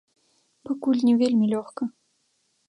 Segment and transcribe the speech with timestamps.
[0.69, 1.83] Пакуль не вельмі лёгка.